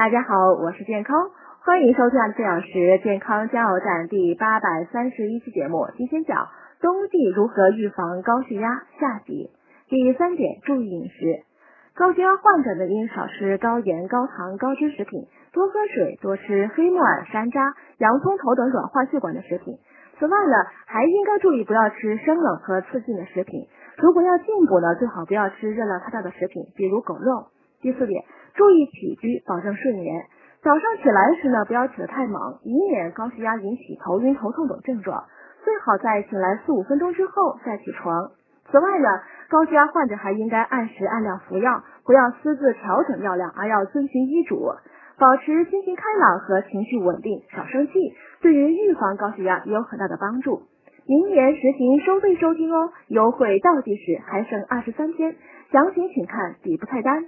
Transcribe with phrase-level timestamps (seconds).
[0.00, 1.28] 大家好，我是健康，
[1.62, 5.88] 欢迎收听四小时健康加油站第八百三十一期节目。
[5.94, 6.48] 今天讲
[6.80, 9.50] 冬季如何预防高血压下集。
[9.90, 11.44] 第三点，注意饮食。
[11.94, 19.76] 高血压患者呢，应少吃高盐、高糖、高脂食品，多喝水，多吃黑木耳、山楂、洋葱头等软化血管的食品。
[20.18, 20.56] 此外呢，
[20.86, 23.68] 还应该注意不要吃生冷和刺激的食品。
[23.98, 27.48] 如果要进补呢，最好不要吃热量太大的食品，比如狗肉。
[27.82, 28.24] 第四点，
[28.60, 30.26] 注意起居，保证睡眠。
[30.62, 35.24] 早上起来时呢，不要起得太猛，以免高血压引起头晕、头痛等症状。
[35.64, 38.32] 最好在醒来四五分钟之后再起床。
[38.70, 39.08] 此外呢，
[39.48, 44.74] 高血压患者还应该按时按量服药，不要私自调整药量，而要遵循医嘱，
[45.18, 47.92] 保持心情开朗和情绪稳定，少生气，
[48.42, 50.64] 对于预防高血压也有很大的帮助。
[51.06, 55.34] 明年实行收费收听哦，优惠倒计时还剩二十三天，
[55.72, 57.24] 详情请看底部菜单。